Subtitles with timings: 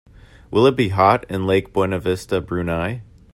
[0.49, 3.03] Will it be hot in Lake Buena Vista Brunei?